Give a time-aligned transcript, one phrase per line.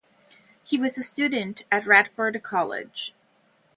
[0.63, 3.13] He was a student at Radford College.